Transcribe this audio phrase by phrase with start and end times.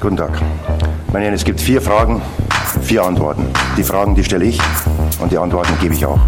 [0.00, 0.30] Guten Tag.
[1.12, 2.22] Meine es gibt vier Fragen,
[2.80, 3.46] vier Antworten.
[3.76, 4.58] Die Fragen, die stelle ich
[5.18, 6.18] und die Antworten gebe ich auch.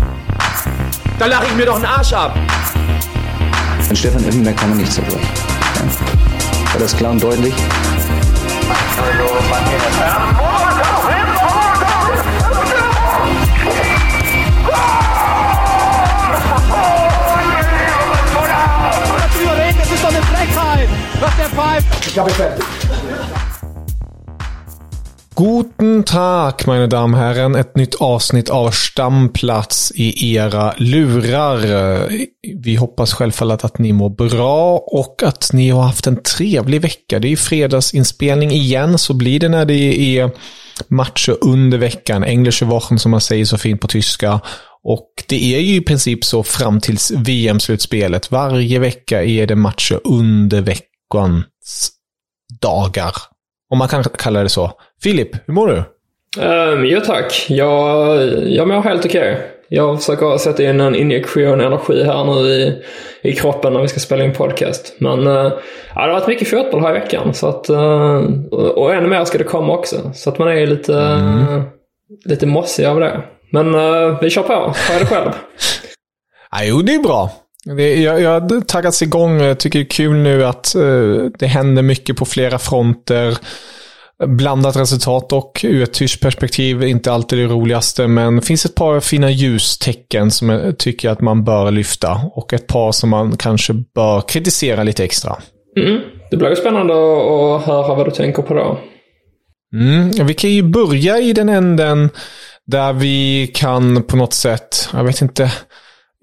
[1.19, 2.37] Da lache ich mir doch einen Arsch ab.
[3.89, 5.27] An Stefan Effenberg kann man nicht zerbrechen.
[5.77, 6.73] Ja.
[6.73, 7.55] War das klar und deutlich?
[19.79, 20.89] Das ist doch eine Frechheit,
[21.21, 22.07] was der pfeift.
[22.07, 22.82] Ich habe fertig.
[25.35, 27.55] Guten Tag meine Damen och herren.
[27.55, 32.09] Ett nytt avsnitt av Stamplats i era lurar.
[32.63, 37.19] Vi hoppas självfallet att ni mår bra och att ni har haft en trevlig vecka.
[37.19, 40.31] Det är fredagsinspelning igen, så blir det när det är
[40.89, 42.25] matcher under veckan.
[42.25, 44.41] Englische Wochen som man säger så fint på tyska.
[44.83, 48.31] Och det är ju i princip så fram till VM-slutspelet.
[48.31, 51.91] Varje vecka är det matcher under veckans
[52.61, 53.32] dagar.
[53.73, 54.71] Om man kan kalla det så.
[55.03, 55.83] Filip, hur mår du?
[56.43, 57.47] Um, jo tack.
[57.49, 59.33] Jag, jag mår helt okej.
[59.33, 59.45] Okay.
[59.69, 62.83] Jag försöker sätta in en injektion energi här nu i,
[63.23, 64.95] i kroppen när vi ska spela in podcast.
[64.99, 65.53] Men uh,
[65.95, 67.35] ja, det har varit mycket fotboll här i veckan.
[67.35, 70.11] Så att, uh, och ännu mer ska det komma också.
[70.15, 71.49] Så att man är lite, mm.
[71.49, 71.63] uh,
[72.25, 73.23] lite mossig av det.
[73.51, 74.75] Men uh, vi kör på.
[74.93, 75.31] Är det själv?
[76.51, 77.31] ja, jo, det är bra.
[77.65, 79.41] Jag, jag har taggats igång.
[79.41, 83.39] Jag tycker det är kul nu att uh, det händer mycket på flera fronter.
[84.27, 88.75] Blandat resultat och ur ett tyskt perspektiv inte alltid det roligaste, men det finns ett
[88.75, 93.37] par fina ljustecken som jag tycker att man bör lyfta och ett par som man
[93.37, 95.37] kanske bör kritisera lite extra.
[95.81, 96.01] Mm.
[96.31, 98.79] Det blir spännande att höra vad du tänker på då.
[99.75, 100.27] Mm.
[100.27, 102.11] Vi kan ju börja i den änden
[102.67, 105.53] där vi kan på något sätt, jag vet inte,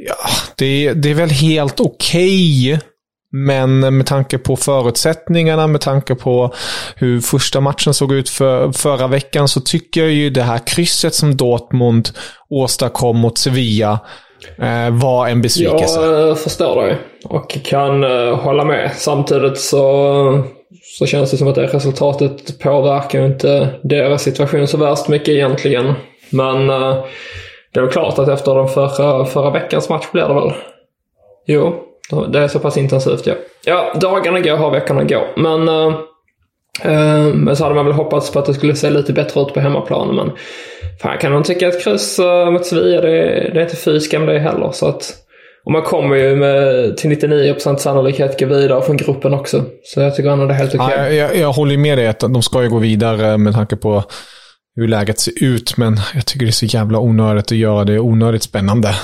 [0.08, 0.16] ja,
[0.58, 2.90] det, det är väl helt okej okay
[3.32, 6.54] men med tanke på förutsättningarna, med tanke på
[6.96, 11.14] hur första matchen såg ut för, förra veckan så tycker jag ju det här krysset
[11.14, 12.10] som Dortmund
[12.50, 14.00] åstadkom mot Sevilla
[14.58, 16.02] eh, var en besvikelse.
[16.02, 18.92] Jag förstår dig och kan eh, hålla med.
[18.96, 20.44] Samtidigt så,
[20.98, 25.94] så känns det som att det resultatet påverkar inte deras situation så värst mycket egentligen.
[26.30, 27.04] Men eh,
[27.74, 30.54] det är väl klart att efter den förra, förra veckans match blir det väl.
[31.46, 31.84] Jo,
[32.30, 33.34] det är så pass intensivt ja.
[33.66, 35.28] Ja, dagarna går, har veckorna går.
[35.36, 35.88] Men, uh,
[36.86, 39.54] uh, men så hade man väl hoppats på att det skulle se lite bättre ut
[39.54, 40.16] på hemmaplan.
[40.16, 40.32] Men
[41.02, 44.26] fan, kan man tycka att kryss uh, mot Sevilla, det, det är inte fy skam
[44.26, 44.72] det heller.
[44.72, 45.14] Så att,
[45.66, 49.64] och man kommer ju med, till 99% sannolikhet gå vidare från gruppen också.
[49.84, 50.86] Så jag tycker ändå det är helt okej.
[50.86, 51.16] Okay.
[51.16, 54.04] Ja, jag, jag håller med dig att de ska ju gå vidare med tanke på
[54.80, 55.78] hur läget ser ut.
[55.78, 58.96] Men jag tycker det är så jävla onödigt att göra det onödigt spännande.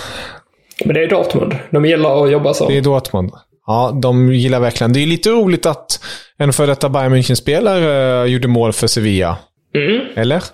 [0.85, 1.55] Men det är Dortmund.
[1.71, 2.67] De gillar att jobba så.
[2.67, 3.31] Det är Dortmund.
[3.67, 4.93] Ja, de gillar verkligen.
[4.93, 5.99] Det är lite roligt att
[6.37, 9.37] en för detta Bayern München-spelare uh, gjorde mål för Sevilla.
[9.75, 10.01] Mm.
[10.15, 10.43] Eller?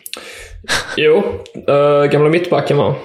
[0.97, 1.23] Jo,
[1.69, 2.95] uh, gamla mittbacken va?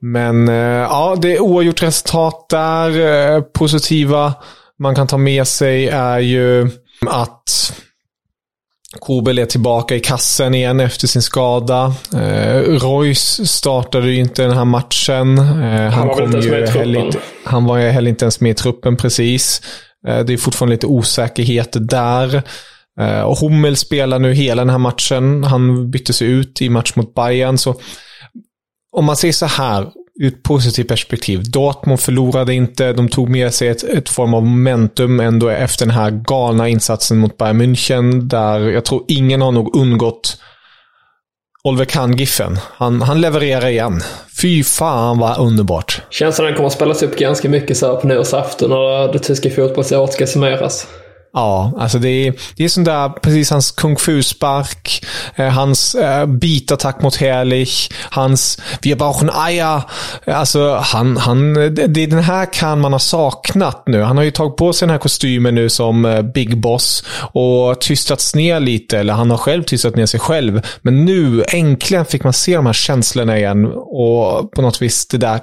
[0.00, 3.40] Men uh, ja, det är oavgjort resultat där.
[3.40, 4.34] positiva
[4.78, 6.68] man kan ta med sig är ju
[7.06, 7.72] att
[8.98, 11.94] Kobel är tillbaka i kassen igen efter sin skada.
[12.14, 15.38] Eh, Royce startade ju inte den här matchen.
[15.38, 18.50] Eh, han, han, var kom inte ju heller inte, han var heller inte ens med
[18.50, 19.62] i truppen precis.
[20.08, 22.42] Eh, det är fortfarande lite osäkerhet där.
[23.00, 25.44] Eh, och Hummel spelar nu hela den här matchen.
[25.44, 27.58] Han byttes ut i match mot Bayern.
[27.58, 27.74] Så
[28.96, 29.90] om man säger så här,
[30.20, 31.50] ur ett positivt perspektiv.
[31.50, 32.92] Dortmund förlorade inte.
[32.92, 37.18] De tog med sig ett, ett form av momentum ändå efter den här galna insatsen
[37.18, 38.20] mot Bayern München.
[38.20, 40.36] Där jag tror ingen har nog undgått
[41.64, 42.58] Oliver Kahn-giffen.
[42.76, 44.00] Han, han levererar igen.
[44.42, 46.02] Fy fan vad underbart.
[46.10, 49.18] Känns som den kommer att spelas upp ganska mycket så här på nyårsafton när det
[49.18, 50.86] tyska fotbollsåret ska summeras.
[51.32, 56.26] Ja, alltså det är, det är sån där, precis hans kung fu-spark, eh, hans eh,
[56.26, 59.82] bitattack mot Herrlich, hans Wir brauchen Eier.
[60.26, 64.02] Alltså, han, han, det är den här kan man ha saknat nu.
[64.02, 67.80] Han har ju tagit på sig den här kostymen nu som eh, Big Boss och
[67.80, 70.62] tystats ner lite, eller han har själv tystat ner sig själv.
[70.82, 75.18] Men nu, äntligen fick man se de här känslorna igen och på något vis det
[75.18, 75.40] där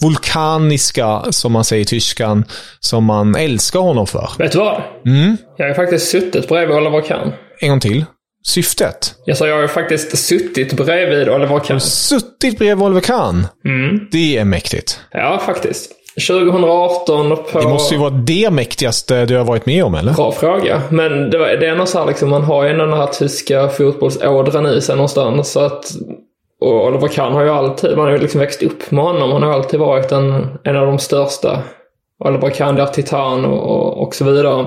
[0.00, 2.44] vulkaniska, som man säger i tyskan,
[2.80, 4.30] som man älskar honom för.
[4.38, 4.82] Vet du vad?
[5.08, 5.36] Mm.
[5.56, 7.32] Jag har faktiskt suttit bredvid Oliver Kahn.
[7.60, 8.04] En gång till.
[8.46, 9.14] Syftet?
[9.24, 11.80] Jag sa jag har faktiskt suttit bredvid Oliver Kahn.
[11.80, 13.46] Suttit bredvid Oliver Kahn?
[13.64, 14.08] Mm.
[14.12, 15.00] Det är mäktigt.
[15.10, 15.92] Ja, faktiskt.
[16.28, 17.60] 2018 på...
[17.60, 20.12] Det måste ju vara det mäktigaste du har varit med om, eller?
[20.12, 20.82] Bra fråga.
[20.90, 23.68] Men det, var, det är nog så här liksom, man har ju den här tyska
[23.68, 25.52] fotbollsådran i sig någonstans.
[25.52, 25.84] Så att,
[26.60, 29.32] och Oliver Kahn har ju alltid, man har ju liksom växt upp med honom.
[29.32, 31.62] Han har alltid varit en, en av de största.
[32.24, 34.66] Oliver Kahn, där Titan och, och, och så vidare.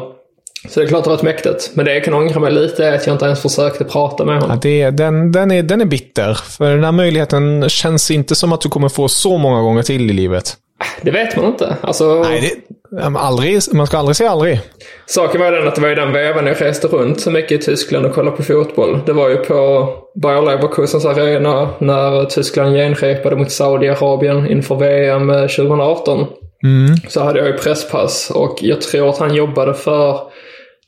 [0.70, 1.72] Så det är klart det har varit mäktigt.
[1.74, 4.36] Men det jag kan ångra mig lite är att jag inte ens försökte prata med
[4.36, 4.50] honom.
[4.50, 6.34] Ja, det, den, den, är, den är bitter.
[6.34, 10.10] För den här möjligheten känns inte som att du kommer få så många gånger till
[10.10, 10.58] i livet.
[11.02, 11.76] Det vet man inte.
[11.82, 14.62] Alltså, Nej, det, aldrig, man ska aldrig säga aldrig.
[15.06, 17.58] Saken var den att det var i den vevan jag reste runt så mycket i
[17.58, 19.00] Tyskland och kollade på fotboll.
[19.06, 19.90] Det var ju på
[20.22, 26.28] Bayer Leverkusens arena när Tyskland genrepade mot Saudiarabien inför VM 2018.
[26.64, 26.96] Mm.
[27.08, 30.20] Så hade jag ju presspass och jag tror att han jobbade för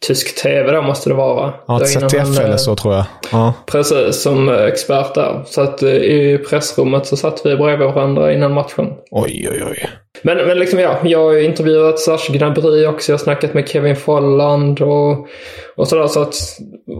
[0.03, 1.53] tysk tv då måste det vara.
[1.67, 3.05] Ja, ZDF eller så tror jag.
[3.31, 3.53] Ja.
[3.65, 5.43] Precis, som expert där.
[5.45, 8.87] Så att eh, i pressrummet så satt vi bredvid varandra innan matchen.
[9.11, 9.89] Oj, oj, oj.
[10.21, 13.11] Men, men liksom ja, jag har intervjuat Serge Gnabry också.
[13.11, 15.27] Jag har snackat med Kevin Folland och,
[15.75, 16.07] och sådär.
[16.07, 16.35] Så att,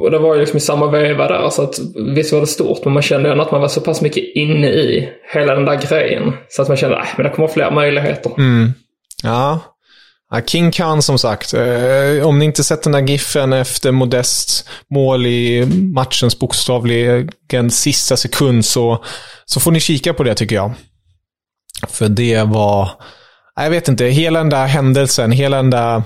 [0.01, 1.49] och det var ju liksom i samma veva där.
[1.49, 1.79] Så att
[2.15, 4.67] visst var det stort, men man kände ändå att man var så pass mycket inne
[4.69, 6.33] i hela den där grejen.
[6.49, 8.31] Så att man kände att det kommer fler möjligheter.
[8.37, 8.71] Mm.
[9.23, 9.59] Ja,
[10.33, 11.53] Ja, King Khan som sagt.
[11.53, 15.65] Eh, om ni inte sett den där giffen efter Modests mål i
[15.95, 19.03] matchens bokstavligen sista sekund så,
[19.45, 20.71] så får ni kika på det tycker jag.
[21.87, 22.89] För det var,
[23.55, 26.03] jag vet inte, hela den där händelsen, hela den där eh,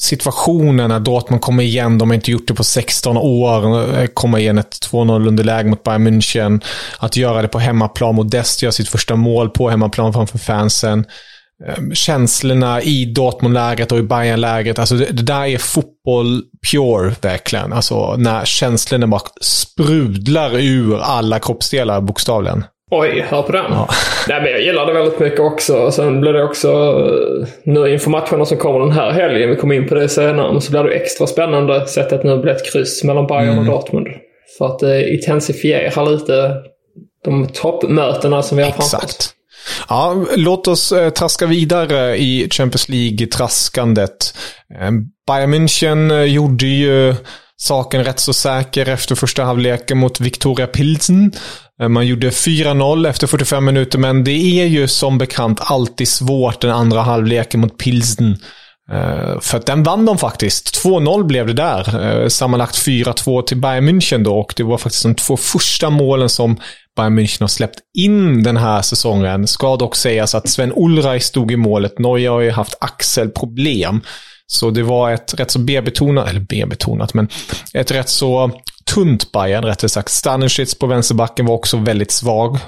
[0.00, 4.40] situationen när Dortmund kommer igen, de har inte gjort det på 16 år, eh, komma
[4.40, 6.64] igen ett 2-0 underläge mot Bayern München.
[6.98, 11.04] Att göra det på hemmaplan, Modest gör sitt första mål på hemmaplan framför fansen.
[11.68, 14.78] Ehm, känslorna i Dortmund-lägret och i Bayern-lägret.
[14.78, 17.72] Alltså det, det, där är fotboll pure, verkligen.
[17.72, 22.64] Alltså när känslorna bara sprudlar ur alla kroppsdelar, bokstavligen.
[22.90, 23.64] Oj, hör på den.
[23.70, 23.88] Ja.
[24.28, 25.90] Nej, men jag gillar det väldigt mycket också.
[25.90, 26.68] Sen blir det också,
[27.64, 30.60] nu inför matcherna som kommer den här helgen, vi kommer in på det senare, men
[30.60, 33.58] så blir det extra spännande sett att nu blir ett kryss mellan Bayern mm.
[33.58, 34.06] och Dortmund.
[34.58, 36.54] För att det intensifierar lite
[37.24, 39.34] de toppmötena som vi har framför oss.
[39.88, 44.34] Ja, låt oss eh, traska vidare i Champions League-traskandet.
[44.80, 44.90] Eh,
[45.26, 47.14] Bayern München eh, gjorde ju
[47.56, 51.32] saken rätt så säker efter första halvleken mot Victoria Pilsen.
[51.88, 56.70] Man gjorde 4-0 efter 45 minuter, men det är ju som bekant alltid svårt den
[56.70, 58.36] andra halvleken mot Pilsen.
[59.40, 60.84] För att den vann de faktiskt.
[60.84, 62.28] 2-0 blev det där.
[62.28, 66.56] Sammanlagt 4-2 till Bayern München då och det var faktiskt de två första målen som
[66.96, 69.46] Bayern München har släppt in den här säsongen.
[69.46, 71.98] Ska dock sägas att Sven Ulreich stod i målet.
[71.98, 74.00] Neuer har ju haft axelproblem.
[74.46, 77.28] Så det var ett rätt så B-betonat, eller B-betonat, men
[77.74, 78.50] ett rätt så
[78.94, 80.10] tunt Bayern rättare sagt.
[80.10, 82.58] Stanisic på vänsterbacken var också väldigt svag,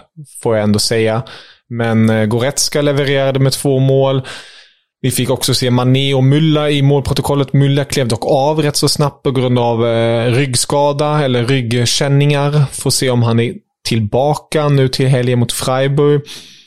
[0.42, 1.22] får jag ändå säga.
[1.68, 4.22] Men eh, Goretzka levererade med två mål.
[5.00, 7.52] Vi fick också se Mané och Mulla i målprotokollet.
[7.52, 12.64] Mulla klev dock av rätt så snabbt på grund av eh, ryggskada eller ryggkänningar.
[12.72, 13.54] Får se om han är
[13.86, 16.20] tillbaka nu till helgen mot Freiburg.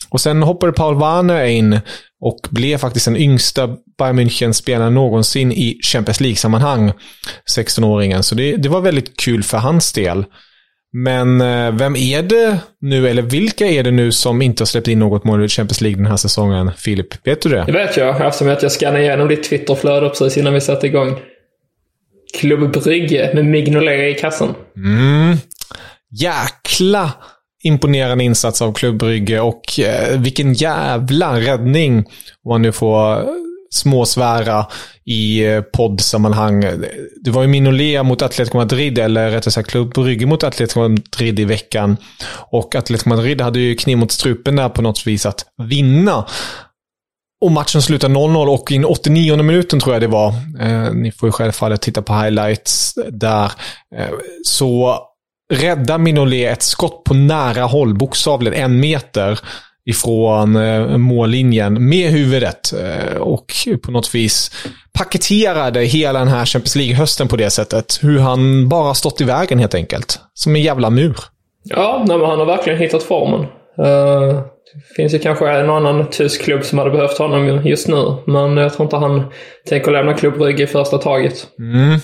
[0.10, 1.80] Och sen hoppade Paul Warner in
[2.22, 3.68] och blev faktiskt den yngsta
[3.98, 6.92] Bayern München-spelaren någonsin i Champions League-sammanhang.
[7.58, 8.22] 16-åringen.
[8.22, 10.26] Så det, det, var väldigt kul för hans del.
[10.94, 14.88] Men eh, vem är det nu, eller vilka är det nu som inte har släppt
[14.88, 16.72] in något mål i Champions League den här säsongen?
[16.78, 17.64] Filip, vet du det?
[17.66, 21.20] Det vet jag, eftersom jag skannade igenom ditt Twitterflöde precis innan vi satte igång.
[22.40, 24.56] Klubb Brygge med Mignolet i kassan.
[24.76, 25.38] Mm.
[26.12, 27.12] Jäkla
[27.64, 31.98] imponerande insats av klubbrygge och eh, vilken jävla räddning.
[32.44, 33.26] Om man nu får eh,
[33.72, 34.66] småsvära
[35.06, 36.66] i eh, poddsammanhang.
[37.24, 41.40] Det var ju Minolea mot Atletico Madrid, eller rättare sagt Klubb Brygge mot Atletico Madrid
[41.40, 41.98] i veckan.
[42.52, 46.26] Och Atletico Madrid hade ju kniv mot strupen där på något vis att vinna.
[47.42, 50.30] Och matchen slutade 0-0 och i 89 minuten tror jag det var.
[50.60, 53.52] Eh, ni får ju självfallet titta på highlights där.
[53.96, 54.10] Eh,
[54.44, 55.00] så
[55.54, 59.40] räddar Minolet ett skott på nära håll, bokstavligen en meter
[59.86, 63.46] ifrån eh, mållinjen med huvudet eh, och
[63.84, 64.52] på något vis
[64.94, 68.00] paketerade hela den här Champions League-hösten på det sättet.
[68.02, 70.20] Hur han bara stått i vägen helt enkelt.
[70.34, 71.18] Som en jävla mur.
[71.64, 73.40] Ja, nej, han har verkligen hittat formen.
[73.80, 74.42] Uh,
[74.74, 78.58] det finns ju kanske en annan tysk klubb som hade behövt honom just nu, men
[78.58, 79.24] jag tror inte han
[79.70, 81.48] tänker lämna klubbrygg i första taget.
[81.60, 82.00] Mm.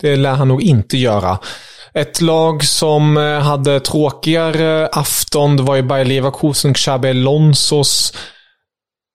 [0.00, 1.38] Det lär han nog inte göra.
[1.98, 8.12] Ett lag som eh, hade tråkigare afton, det var ju Bayer Leverkusen, Xabi Alonsos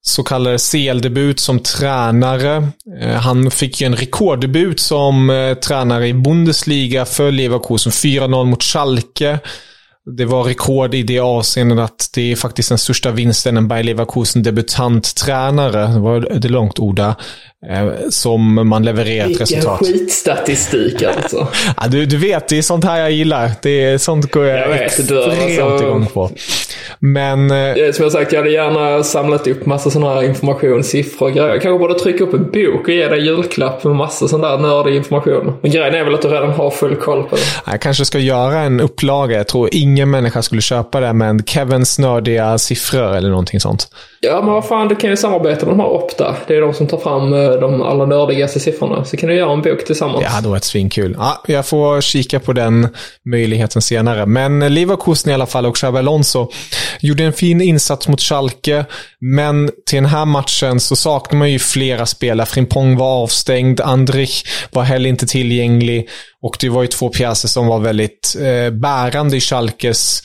[0.01, 2.67] så kallade CL-debut som tränare.
[3.01, 7.91] Eh, han fick ju en rekorddebut som eh, tränare i Bundesliga för Leverkusen.
[7.91, 9.39] 4-0 mot Schalke.
[10.17, 13.83] det var rekord i det avseendet att det är faktiskt den största vinsten en Bayer
[13.83, 17.15] Leverkusen debutant-tränare, det var det långt ord där,
[18.09, 19.81] som man levererar ett resultat.
[19.81, 21.47] Vilken skitstatistik alltså.
[21.77, 23.51] ja, du, du vet, det är sånt här jag gillar.
[23.61, 26.29] Det är sånt går jag, Jag vet, extremt du, alltså- igång på.
[26.99, 27.51] Men...
[27.51, 31.27] eh, Eh, Som jag sagt, jag hade gärna samlat upp massa sådana här information, siffror
[31.27, 31.49] och grejer.
[31.49, 34.57] Jag kanske borde trycka upp en bok och ge dig julklapp med massa sån där
[34.57, 35.53] nördig information.
[35.61, 37.41] Men grejen är väl att du redan har full koll på det.
[37.71, 39.37] Jag kanske ska göra en upplaga.
[39.37, 43.87] Jag tror ingen människa skulle köpa det, men Kevins nördiga siffror eller någonting sånt.
[44.21, 46.35] Ja, men vad fan, du kan ju samarbeta med de här Opta.
[46.47, 49.05] Det är de som tar fram eh, Eh, de allra nördigaste siffrorna.
[49.05, 50.19] Så kan du göra en bok tillsammans.
[50.19, 51.15] Det hade varit svinkul.
[51.17, 52.87] Ja, jag får kika på den
[53.25, 54.25] möjligheten senare.
[54.25, 56.51] Men Leverkusen i alla fall och Xabi Alonso
[56.99, 58.85] gjorde en fin insats mot Schalke.
[59.19, 62.47] Men till den här matchen så saknar man ju flera spelare.
[62.47, 66.09] Frimpong var avstängd, Andrich var heller inte tillgänglig.
[66.41, 70.23] Och det var ju två pjäser som var väldigt eh, bärande i Schalkes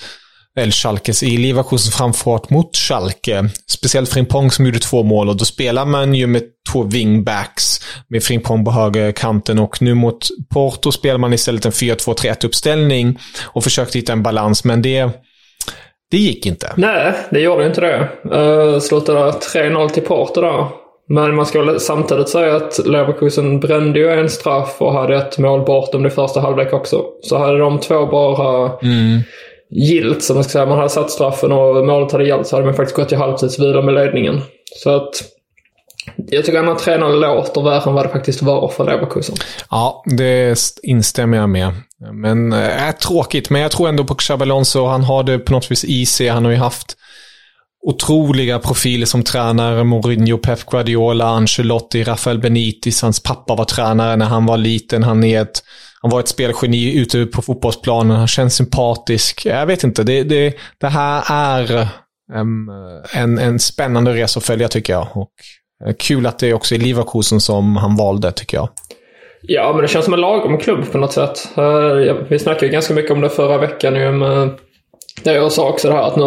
[0.60, 3.48] eller Schalkes i Leverkusens framfart mot Schalke.
[3.70, 6.42] Speciellt Frimpong som gjorde två mål och då spelar man ju med
[6.72, 12.46] två wingbacks med Frimpong på högerkanten och nu mot Porto spelar man istället en 4-2-3-1
[12.46, 15.10] uppställning och försökte hitta en balans men det,
[16.10, 16.72] det gick inte.
[16.76, 18.08] Nej, det gjorde inte det.
[18.36, 20.66] Uh, slutade 3-0 till Porto där.
[21.08, 25.38] Men man ska väl samtidigt säga att Leverkusen brände ju en straff och hade ett
[25.38, 27.04] mål bortom det första halvlek också.
[27.22, 28.70] Så hade de två bara
[29.70, 32.66] gilt, som man ska säga, man hade satt straffen och målet hade gällt så hade
[32.66, 34.40] man faktiskt gått till halvtidsvila med ledningen.
[34.82, 35.22] Så att
[36.16, 39.36] jag tycker att 3-0 låter värre än vad det faktiskt var för Leverkusen.
[39.70, 41.72] Ja, det instämmer jag med.
[42.12, 44.86] Men eh, äh, tråkigt, men jag tror ändå på Xabi Alonso.
[44.86, 46.28] Han har det på något vis i sig.
[46.28, 46.96] Han har ju haft
[47.86, 49.84] otroliga profiler som tränare.
[49.84, 53.02] Mourinho, Pep Guardiola, Ancelotti, Rafael Benitez.
[53.02, 55.02] Hans pappa var tränare när han var liten.
[55.02, 55.62] Han, är ett,
[56.04, 58.16] han var ett spelgeni ute på fotbollsplanen.
[58.16, 59.46] Han känns sympatisk.
[59.46, 60.02] Jag vet inte.
[60.02, 61.88] Det, det, det här är
[62.34, 62.68] um,
[63.12, 65.08] en, en spännande resa att följa tycker jag.
[65.12, 65.30] Och
[65.86, 68.68] eh, kul att det är också är Leverkusen som han valde tycker jag.
[69.42, 71.48] Ja, men det känns som en lagom klubb på något sätt.
[71.56, 74.10] Eh, vi snackade ju ganska mycket om det förra veckan ju,
[75.22, 76.24] det jag sa också det här att nu,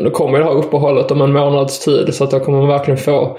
[0.00, 3.38] nu kommer det här uppehållet om en månads tid så att jag kommer verkligen få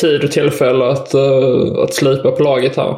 [0.00, 2.96] tid och tillfälle att, eh, att slipa på laget här.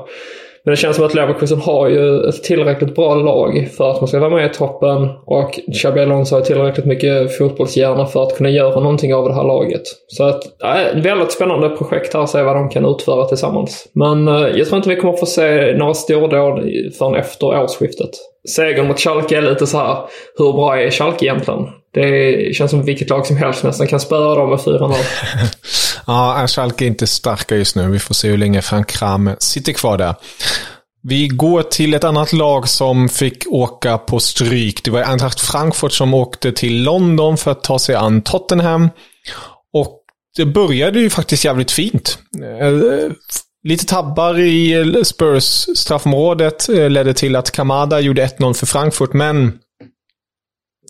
[0.65, 4.09] Men det känns som att Leverkusen har ju ett tillräckligt bra lag för att man
[4.09, 8.51] ska vara med i toppen och Xabi Alonso har tillräckligt mycket fotbollshjärna för att kunna
[8.51, 9.83] göra någonting av det här laget.
[10.07, 13.89] Så att, äh, ett väldigt spännande projekt här att se vad de kan utföra tillsammans.
[13.93, 16.63] Men äh, jag tror inte vi kommer få se några stordåd
[16.99, 18.11] förrän efter årsskiftet.
[18.49, 19.97] Segern mot Schalke är lite så här,
[20.39, 21.67] hur bra är Schalke egentligen?
[21.95, 24.95] Det känns som vilket lag som helst nästan kan spöa dem med 4-0.
[26.07, 27.89] ja, Schalke är inte starka just nu.
[27.89, 30.15] Vi får se hur länge Frank Kram sitter kvar där.
[31.03, 34.85] Vi går till ett annat lag som fick åka på stryk.
[34.85, 38.91] Det var Eintracht Frankfurt som åkte till London för att ta sig an Tottenham.
[39.73, 39.99] Och
[40.37, 42.19] det började ju faktiskt jävligt fint.
[42.61, 43.13] Eh,
[43.65, 49.59] lite tabbar i Spurs straffområdet eh, ledde till att Kamada gjorde 1-0 för Frankfurt, men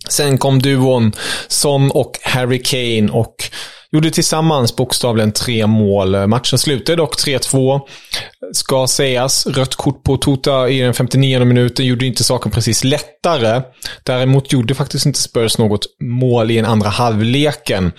[0.09, 1.12] Sen kom duon
[1.49, 3.35] Son och Harry Kane och
[3.93, 6.27] gjorde tillsammans bokstavligen tre mål.
[6.27, 7.81] Matchen slutade dock 3-2.
[8.53, 13.63] Ska sägas, rött kort på Tota i den 59 minuten gjorde inte saken precis lättare.
[14.03, 17.93] Däremot gjorde faktiskt inte Spurs något mål i den andra halvleken.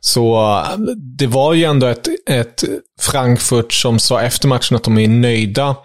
[0.00, 0.78] Så eh,
[1.18, 2.64] det var ju ändå ett, ett
[3.00, 5.76] Frankfurt som sa efter matchen att de är nöjda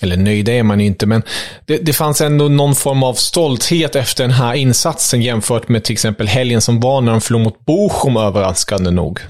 [0.00, 1.22] eller nöjd är man ju inte, men
[1.66, 5.92] det, det, fanns ändå någon form av stolthet efter den här insatsen jämfört med till
[5.92, 9.20] exempel helgen som var när de förlorade mot Bochum överraskande nog.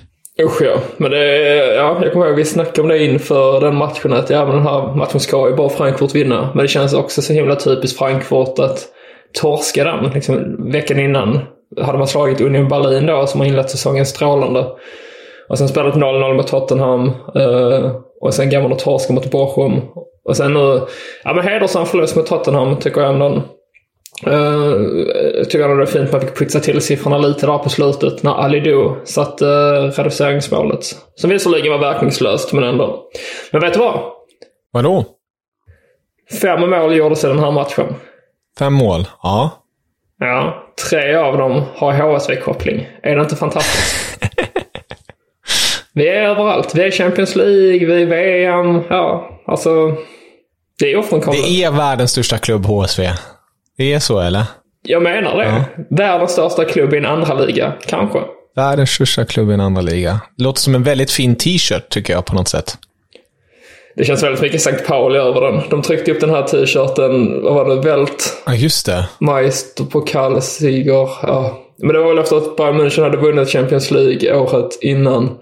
[0.43, 3.77] Usch ja, men det, ja, jag kommer ihåg att vi snackade om det inför den
[3.77, 6.51] matchen att ja, men den här matchen ska ju bara Frankfurt vinna.
[6.55, 8.87] Men det känns också så himla typiskt Frankfurt att
[9.41, 11.41] torska den liksom, veckan innan.
[11.81, 14.67] Hade man slagit Union Berlin då, som har inlett säsongen strålande.
[15.49, 17.13] Och sen spelat 0-0 mot Tottenham.
[17.35, 19.81] Eh, och sen går man och torskar mot Bochum.
[20.29, 20.87] Och sen nu,
[21.25, 23.43] ja men hedersam förlust mot Tottenham tycker jag ändå.
[24.27, 27.59] Uh, jag tycker ändå det är fint att man fick putsa till siffrorna lite där
[27.59, 30.81] på slutet när Alido satte uh, reduceringsmålet.
[31.15, 33.11] Som visserligen var verkningslöst, men ändå.
[33.53, 34.01] Men vet du vad?
[34.73, 35.05] Vadå?
[36.41, 37.95] Fem mål gjordes i den här matchen.
[38.59, 39.07] Fem mål?
[39.23, 39.65] Ja.
[40.19, 42.89] Ja, tre av dem har HSV-koppling.
[43.03, 44.19] Är det inte fantastiskt?
[45.95, 46.75] vi är överallt.
[46.75, 48.83] Vi är Champions League, vi är VM.
[48.89, 49.97] Ja, alltså.
[50.79, 51.45] Det är ofrånkomligt.
[51.45, 53.11] Det är världens största klubb, HSV.
[53.79, 54.43] Det är så, eller?
[54.83, 55.45] Jag menar det.
[55.45, 55.85] Ja.
[55.91, 58.19] Världens största klubb i en andra liga, kanske.
[58.57, 60.21] Världens största klubb i en andra liga.
[60.37, 62.79] Låter som en väldigt fin t-shirt, tycker jag, på något sätt.
[63.97, 64.85] Det känns väldigt mycket St.
[64.85, 65.61] Pauli över den.
[65.71, 68.43] De tryckte upp den här t-shirten, vad var det, Vält?
[68.47, 69.09] Ja, just det.
[69.19, 71.09] Meister, pokalseger.
[71.23, 71.59] Ja.
[71.79, 75.39] Men det var väl efter att Bayern München hade vunnit Champions League året innan.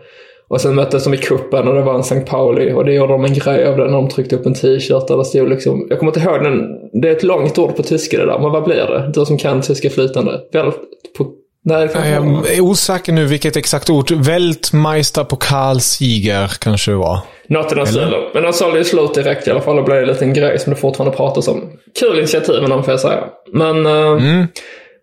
[0.49, 2.21] Och sen möttes de i kuppen och det var en St.
[2.21, 2.73] Pauli.
[2.73, 5.17] Och det gjorde de en grej av det när de tryckte upp en t-shirt där
[5.17, 5.87] det stod liksom...
[5.91, 6.63] Jag kommer inte ihåg den.
[6.93, 8.39] Det är ett långt ord på tyska det där.
[8.39, 9.11] Men vad blir det?
[9.15, 10.41] Du som kan tyska flytande.
[10.53, 10.71] Väl
[11.19, 11.27] på...
[11.65, 14.11] Nej, det Jag är osäker nu vilket exakt ord.
[14.11, 17.19] Weltmeister Pokalsieger kanske det var.
[17.49, 18.13] Något i den stilen.
[18.35, 20.73] Men den sålde ju slut direkt i alla fall och blev en liten grej som
[20.73, 21.63] det fortfarande pratas om.
[22.01, 23.25] Kul initiativ dem får jag säga.
[23.53, 24.45] Men, eh,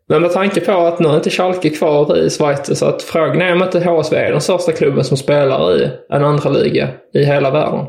[0.09, 3.41] men med tanke på att nu är inte Schalke kvar i Schweiz så att frågan
[3.41, 7.23] är om inte HSV är den största klubben som spelar i en andra liga i
[7.23, 7.85] hela världen.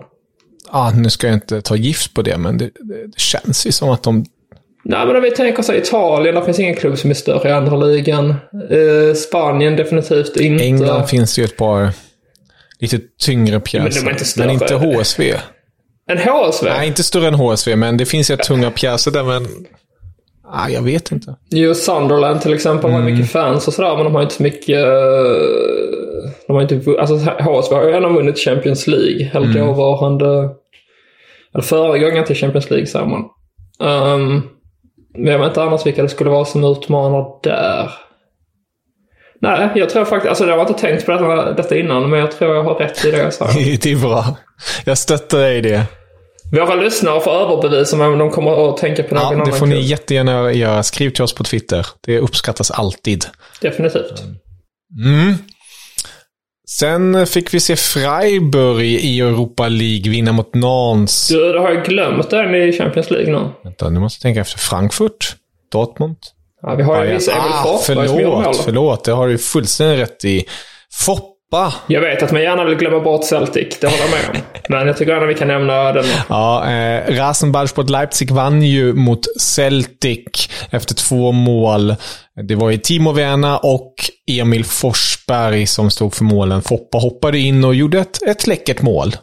[0.68, 3.72] Ah, nu ska jag inte ta gift på det, men det, det, det känns ju
[3.72, 4.24] som att de...
[4.84, 7.52] Nej, men om vi tänker så Italien, där finns ingen klubb som är större i
[7.52, 8.34] andra ligan.
[8.70, 10.64] Eh, Spanien definitivt inte.
[10.64, 11.90] England finns ju ett par
[12.78, 14.04] lite tyngre pjäser.
[14.04, 15.34] Men inte men inte HSV.
[16.06, 16.68] En HSV?
[16.68, 19.46] Nej, inte större än HSV, men det finns ju tunga pjäser där, men...
[20.52, 21.36] Ah, jag vet inte.
[21.50, 24.84] Jo, Sunderland till exempel har mycket fans och sådär, men de har inte så mycket...
[24.84, 26.80] eh, De har inte...
[27.00, 29.30] Alltså HSV har ju redan vunnit Champions League.
[29.34, 30.26] Eller dåvarande...
[31.54, 33.20] Eller föregångaren till Champions League, säger man.
[33.80, 34.42] Um,
[35.18, 37.90] men jag vet inte annars vilka det skulle vara som utmanar där.
[39.40, 40.28] Nej, jag tror faktiskt...
[40.28, 43.04] Alltså jag har inte tänkt på detta, detta innan, men jag tror jag har rätt
[43.04, 43.78] i det jag säger.
[43.82, 44.24] det är bra.
[44.84, 45.82] Jag stöttar dig i det.
[46.60, 49.66] Våra lyssnare får överbevisa om de kommer att tänka på någon Ja, det annan får
[49.66, 49.84] ni klubb.
[49.84, 50.82] jättegärna göra.
[50.82, 51.86] Skriv till oss på Twitter.
[52.06, 53.24] Det uppskattas alltid.
[53.60, 54.22] Definitivt.
[55.04, 55.34] Mm.
[56.68, 61.28] Sen fick vi se Freiburg i Europa League vinna mot Nantes.
[61.28, 63.48] Du, du har ju glömt den i Champions League nu.
[63.64, 64.58] Vänta, nu måste jag tänka efter.
[64.58, 65.36] Frankfurt?
[65.72, 66.16] Dortmund?
[66.62, 69.04] Ja, vi har ju viss Emil Ah, Forsberg förlåt, förlåt.
[69.04, 70.44] Det har du fullständigt rätt i.
[71.54, 71.74] Foppa!
[71.86, 74.60] Jag vet att man gärna vill glömma bort Celtic, det håller jag med om.
[74.68, 76.04] Men jag tycker ändå vi kan nämna den.
[76.28, 81.94] Ja, eh, Rasenballsport Leipzig vann ju mot Celtic efter två mål.
[82.48, 83.94] Det var ju Timo Werner och
[84.30, 86.62] Emil Forsberg som stod för målen.
[86.62, 89.16] Foppa hoppade in och gjorde ett, ett läckert mål,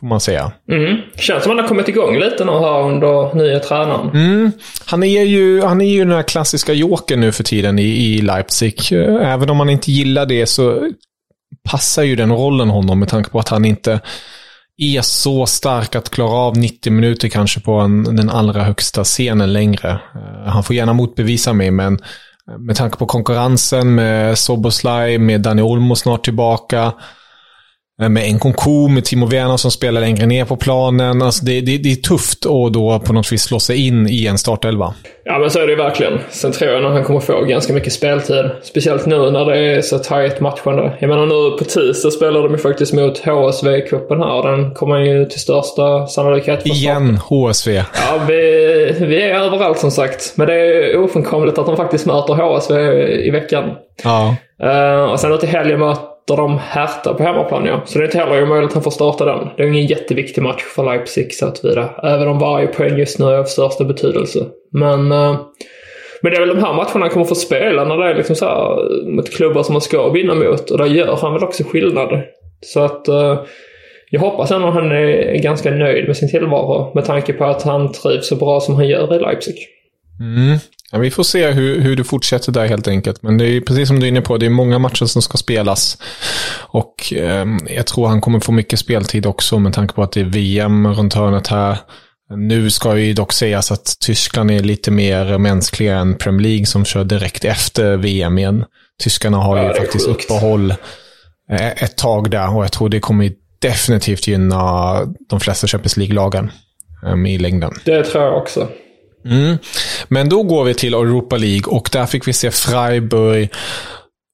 [0.00, 0.52] får man säga.
[0.72, 0.96] Mm.
[1.16, 4.10] Känns som han har kommit igång lite nu här under nya tränaren.
[4.10, 4.52] Mm.
[4.86, 8.20] Han är ju, han är ju den här klassiska jokern nu för tiden i, i
[8.20, 8.92] Leipzig.
[9.22, 10.90] Även om man inte gillar det så
[11.70, 14.00] passar ju den rollen honom med tanke på att han inte
[14.76, 19.52] är så stark att klara av 90 minuter kanske på en, den allra högsta scenen
[19.52, 19.90] längre.
[19.90, 21.98] Eh, han får gärna motbevisa mig, men
[22.50, 26.92] eh, med tanke på konkurrensen med Soboslaj, med Dani Olmo snart tillbaka,
[28.02, 31.22] eh, med Nkunku, med Timo Werner som spelar längre ner på planen.
[31.22, 34.26] Alltså det, det, det är tufft att då på något vis slå sig in i
[34.26, 34.94] en startelva.
[35.24, 36.18] Ja, men så är det verkligen.
[36.30, 38.50] Sen tror jag att han kommer få ganska mycket speltid.
[38.62, 40.96] Speciellt nu när det är så tajt matchande.
[41.00, 44.50] Jag menar nu på tisdag spelar de ju faktiskt mot HSV i cupen här.
[44.50, 47.74] Den kommer ju till största sannolikhet Igen HSV.
[47.74, 48.34] Ja, vi,
[49.00, 50.32] vi är överallt som sagt.
[50.36, 52.74] Men det är ofrånkomligt att de faktiskt möter HSV
[53.26, 53.64] i veckan.
[54.04, 54.36] Ja.
[54.62, 57.82] Eh, och sen då till helgen möter de Hertha på hemmaplan ja.
[57.84, 59.48] Så det är inte heller omöjligt att han får starta den.
[59.56, 61.88] Det är ingen jätteviktig match för Leipzig så att vidare.
[62.02, 64.46] Även om varje poäng just nu är av största betydelse.
[64.72, 65.40] Men, eh,
[66.22, 68.36] men det är väl de här matcherna han kommer få spela när det är liksom
[68.36, 70.70] så här, eh, mot klubbar som man ska vinna mot.
[70.70, 72.22] Och där gör han väl också skillnad.
[72.60, 73.40] Så att eh,
[74.10, 76.92] jag hoppas ändå att han är ganska nöjd med sin tillvaro.
[76.94, 79.56] Med tanke på att han trivs så bra som han gör i Leipzig.
[80.20, 80.58] Mm.
[80.92, 83.22] Ja, vi får se hur, hur det fortsätter där helt enkelt.
[83.22, 85.38] Men det är precis som du är inne på, det är många matcher som ska
[85.38, 85.98] spelas.
[86.56, 90.20] Och eh, jag tror han kommer få mycket speltid också med tanke på att det
[90.20, 91.78] är VM runt hörnet här.
[92.36, 96.84] Nu ska ju dock sägas att Tyskland är lite mer mänskliga än Premier League som
[96.84, 98.64] kör direkt efter VM igen.
[99.02, 100.24] Tyskarna har ju faktiskt sjukt.
[100.24, 100.70] uppehåll
[101.50, 104.94] eh, ett tag där och jag tror det kommer definitivt gynna
[105.28, 106.50] de flesta Champions League-lagen
[107.06, 107.72] eh, i längden.
[107.84, 108.68] Det tror jag också.
[109.24, 109.58] Mm.
[110.08, 113.50] Men då går vi till Europa League och där fick vi se Freiburg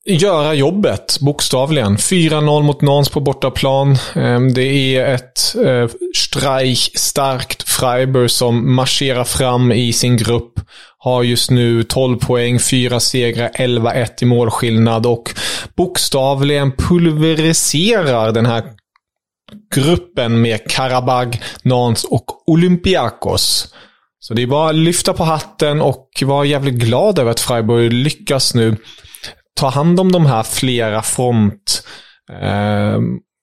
[0.07, 1.97] göra jobbet, bokstavligen.
[1.97, 3.97] 4-0 mot Nans på bortaplan.
[4.15, 10.61] Ehm, det är ett eh, streichstarkt Freiburg som marscherar fram i sin grupp.
[10.99, 15.35] Har just nu 12 poäng, 4 segrar, 11-1 i målskillnad och
[15.77, 18.63] bokstavligen pulveriserar den här
[19.75, 23.75] gruppen med Karabag, Nans och Olympiakos.
[24.27, 27.93] Så det är bara att lyfta på hatten och vara jävligt glad över att Freiburg
[27.93, 28.77] lyckas nu
[29.61, 31.83] ta hand om de här flera front
[32.33, 32.99] eh,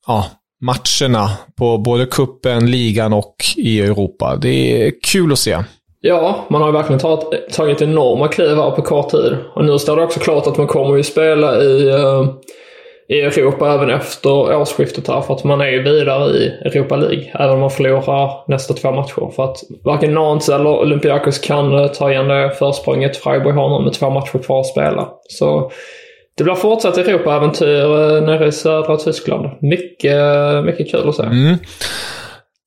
[0.07, 0.25] ja,
[0.61, 4.35] matcherna på både kuppen, ligan och i Europa.
[4.35, 5.57] Det är kul att se.
[5.99, 9.37] Ja, man har ju verkligen tagit, tagit enorma kliv här på kort tid.
[9.55, 12.25] Och nu står det också klart att man kommer ju spela i, eh
[13.12, 15.21] i Europa även efter årsskiftet här.
[15.21, 17.32] För att man är ju vidare i Europa League.
[17.34, 19.32] Även om man förlorar nästa två matcher.
[19.36, 23.86] För att varken Nantes eller Olympiakos kan eh, ta igen det försprånget Freiburg har nu
[23.86, 25.10] med två matcher kvar att spela.
[25.30, 25.71] Så
[26.38, 29.45] det blir fortsatt Europa-äventyr eh, nere i södra Tyskland.
[29.62, 31.24] Mycket, eh, mycket kul att se.
[31.24, 31.58] Mm.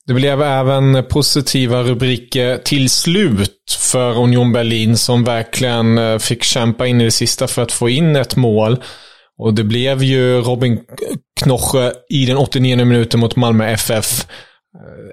[0.07, 7.01] Det blev även positiva rubriker till slut för Union Berlin som verkligen fick kämpa in
[7.01, 8.77] i det sista för att få in ett mål.
[9.39, 10.81] Och det blev ju Robin
[11.41, 14.27] Knoche i den 89 minuten mot Malmö FF.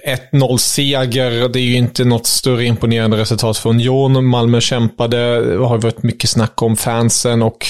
[0.07, 4.25] 1-0-seger, eh, det är ju inte något större imponerande resultat för Union.
[4.25, 7.65] Malmö kämpade, det har varit mycket snack om fansen och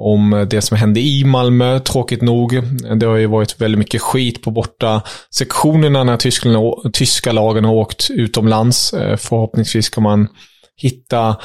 [0.00, 2.62] om det som hände i Malmö, tråkigt nog.
[2.96, 5.02] Det har ju varit väldigt mycket skit på borta
[5.34, 8.92] sektionerna när Tyskland, tyska lagen har åkt utomlands.
[8.92, 10.28] Eh, förhoppningsvis kan man
[10.76, 11.36] hitta,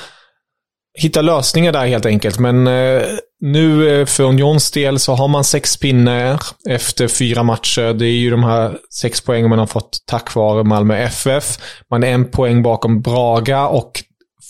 [0.94, 2.40] hitta lösningar där helt enkelt.
[2.40, 3.04] Men eh,
[3.42, 7.94] nu eh, för Unions del så har man sex pinnar efter fyra matcher.
[7.94, 11.58] Det är ju de här sex poängen man har fått tack vare Malmö FF.
[11.90, 14.04] Man är en poäng bakom Braga och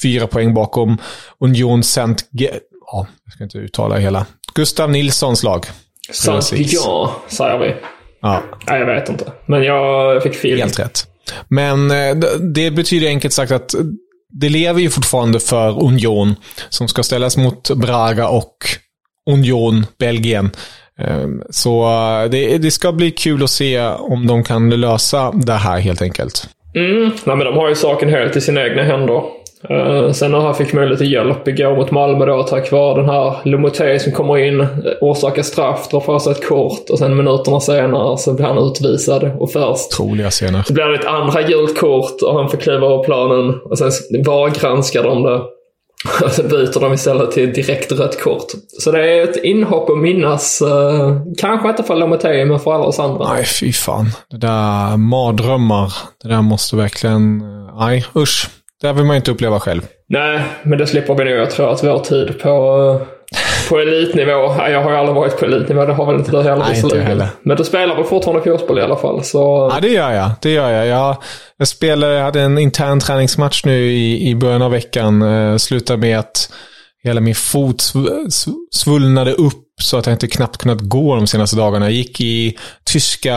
[0.03, 0.97] fyra poäng bakom
[1.39, 4.25] Union Saint ja, jag ska inte uttala hela.
[4.55, 5.65] Gustav Nilssons lag.
[6.11, 7.75] Saint-Pigan, säger vi.
[8.21, 8.43] Ja.
[8.67, 9.31] Nej, jag vet inte.
[9.45, 10.59] Men jag fick fel.
[10.59, 11.07] Helt rätt.
[11.47, 12.15] Men eh,
[12.53, 13.75] det betyder enkelt sagt att
[14.33, 16.35] det lever ju fortfarande för Union
[16.69, 18.55] som ska ställas mot Braga och
[19.29, 20.51] Union, Belgien.
[20.99, 25.53] Ehm, så eh, det, det ska bli kul att se om de kan lösa det
[25.53, 26.49] här helt enkelt.
[26.75, 29.21] Mm, nej, men de har ju saken helt i sina egna händer.
[29.71, 33.09] Uh, sen när han fick möjlighet till hjälp igår mot Malmö då tack vare den
[33.09, 34.67] här Lomoté som kommer in, eh,
[35.01, 39.31] orsakar straff, drar på sig ett kort och sen minuterna senare så blir han utvisad.
[39.39, 40.73] Och först Troliga scener.
[40.73, 43.91] blir det ett andra gult kort och han får kliva av planen och sen
[44.25, 45.41] VAR-granskar de det.
[46.25, 48.47] Och så byter de istället till direkt rött kort.
[48.79, 50.61] Så det är ett inhopp att minnas.
[50.61, 53.33] Uh, kanske inte för Lomoté, men för alla oss andra.
[53.33, 54.05] Nej, fy fan.
[54.29, 55.93] Det där mardrömmar.
[56.23, 57.43] Det där måste verkligen...
[57.79, 58.49] Nej, usch.
[58.83, 59.81] Det vill man inte uppleva själv.
[60.09, 61.33] Nej, men det slipper vi nog.
[61.33, 63.01] Jag tror att vår tid på,
[63.69, 64.31] på elitnivå.
[64.69, 65.85] Jag har ju aldrig varit på elitnivå.
[65.85, 66.65] Det har väl inte du heller.
[66.69, 67.27] Nej, inte heller.
[67.43, 69.23] Men du spelar väl fortfarande fotboll i alla fall?
[69.23, 69.71] Så...
[69.73, 70.31] Ja, det gör jag.
[70.41, 70.87] Det gör jag.
[70.87, 71.17] Jag,
[71.57, 75.21] jag spelade, jag hade en intern träningsmatch nu i, i början av veckan.
[75.21, 76.49] Eh, slutade med att
[77.03, 77.83] hela min fot
[78.71, 81.85] svullnade upp så att jag inte knappt kunnat gå de senaste dagarna.
[81.85, 83.35] Jag gick i tyska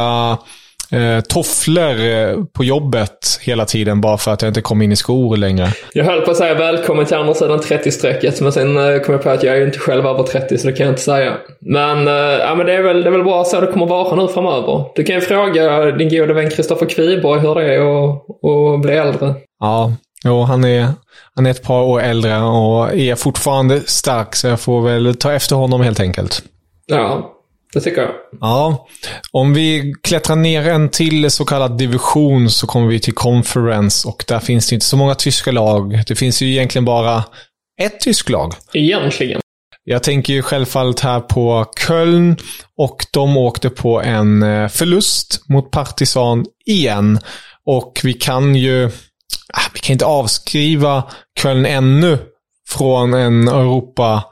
[0.92, 4.96] eh, tofflor eh, på jobbet hela tiden bara för att jag inte kom in i
[4.96, 5.68] skor längre.
[5.92, 9.22] Jag höll på att säga välkommen till andra sidan 30-strecket men sen eh, kom jag
[9.22, 11.33] på att jag är ju inte själv över 30 så det kan jag inte säga.
[11.61, 14.16] Men, eh, ja, men det, är väl, det är väl bra så det kommer vara
[14.16, 14.85] nu framöver.
[14.94, 19.35] Du kan ju fråga din gode vän Kristoffer Kviborg hur det är att bli äldre.
[19.61, 19.92] Ja,
[20.25, 20.88] Jo, han är,
[21.35, 25.33] han är ett par år äldre och är fortfarande stark, så jag får väl ta
[25.33, 26.42] efter honom helt enkelt.
[26.87, 27.36] Ja,
[27.77, 28.11] det tycker jag.
[28.41, 28.87] Ja.
[29.33, 34.25] Om vi klättrar ner en till så kallad division så kommer vi till conference och
[34.29, 36.03] där finns det inte så många tyska lag.
[36.07, 37.25] Det finns ju egentligen bara
[37.83, 38.53] ett tysk lag.
[38.73, 39.41] Egentligen.
[39.85, 42.37] Jag tänker ju självfallet här på Köln
[42.79, 47.19] och de åkte på en eh, förlust mot Partizan igen.
[47.67, 48.87] Och vi kan ju
[49.53, 51.05] ah, vi kan inte avskriva
[51.43, 52.19] Köln ännu
[52.69, 54.25] från en Europa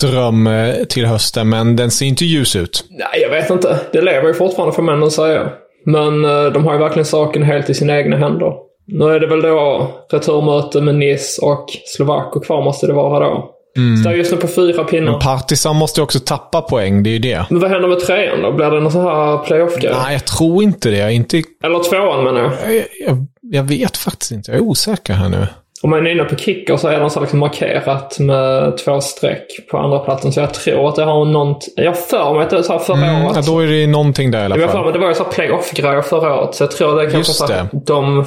[0.00, 2.84] dröm eh, till hösten, men den ser inte ljus ut.
[2.90, 3.80] Nej, jag vet inte.
[3.92, 5.50] Det lever ju fortfarande för männen säga.
[5.84, 8.52] Men eh, de har ju verkligen saken helt i sina egna händer.
[8.86, 13.50] Nu är det väl då returmöte med Nice och Slovakko kvar måste det vara då.
[13.76, 13.96] Mm.
[13.96, 15.10] Står just nu på fyra pinnar.
[15.10, 17.46] Men Partisan måste ju också tappa poäng, det är ju det.
[17.50, 18.52] Men vad händer med trean då?
[18.52, 19.92] Blir det någon sån här playoff-grej?
[20.02, 21.12] Nej, jag tror inte det.
[21.12, 21.42] Inte...
[21.64, 22.76] Eller tvåan menar jag.
[22.76, 23.26] Jag, jag.
[23.42, 24.50] jag, vet faktiskt inte.
[24.50, 25.46] Jag är osäker här nu.
[25.82, 29.46] Om man är inne på kicker så är den så liksom markerat med två streck
[29.70, 30.32] på andra platsen.
[30.32, 31.68] Så jag tror att det har något...
[31.76, 33.36] Jag för mig att det är så här förra mm, året.
[33.36, 34.62] Ja, då är det någonting där i alla fall.
[34.62, 36.54] Jag för mig, det var ju så playoff-grejer förra året.
[36.54, 38.24] Så jag tror det är kanske så att de...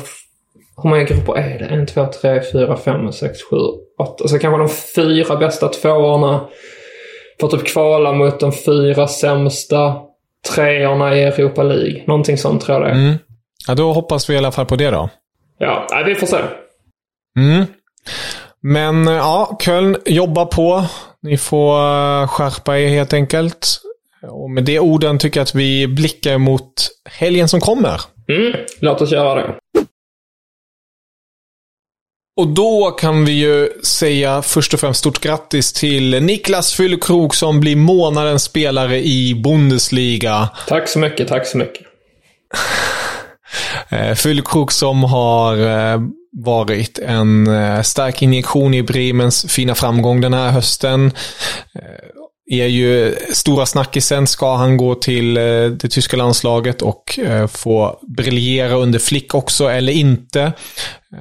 [0.83, 1.65] Hur många grupper är det?
[1.65, 3.57] En, två, tre, fyra, fem, sex, sju,
[3.99, 4.27] åtta.
[4.27, 6.41] Så kanske de fyra bästa tvåorna
[7.39, 9.95] får typ kvala mot de fyra sämsta
[10.55, 12.03] treorna i Europa League.
[12.07, 12.95] Någonting sånt tror jag det är.
[12.95, 13.15] Mm.
[13.67, 15.09] Ja, då hoppas vi i alla fall på det då.
[15.57, 16.37] Ja, vi får se.
[17.39, 17.65] Mm.
[18.61, 20.85] Men eh, ja, Köln, jobba på.
[21.21, 23.79] Ni får eh, skärpa er helt enkelt.
[24.27, 28.01] Och med de orden tycker jag att vi blickar mot helgen som kommer.
[28.29, 29.55] Mm, låt oss göra det.
[32.37, 37.59] Och då kan vi ju säga först och främst stort grattis till Niklas Füllkrog som
[37.59, 40.49] blir månadens spelare i Bundesliga.
[40.67, 41.87] Tack så mycket, tack så mycket.
[43.89, 45.55] Eh, Füllkrog som har
[46.33, 51.11] varit en eh, stark injektion i Bremens fina framgång den här hösten.
[51.75, 54.27] Eh, är ju stora snackisen.
[54.27, 57.19] Ska han gå till eh, det tyska landslaget och
[57.49, 60.53] få briljera under Flick också eller inte?